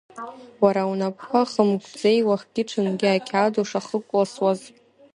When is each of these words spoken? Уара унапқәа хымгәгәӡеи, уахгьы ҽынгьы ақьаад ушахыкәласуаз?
Уара 0.63 0.83
унапқәа 0.91 1.41
хымгәгәӡеи, 1.51 2.19
уахгьы 2.27 2.63
ҽынгьы 2.69 3.07
ақьаад 3.11 3.53
ушахыкәласуаз? 3.61 4.59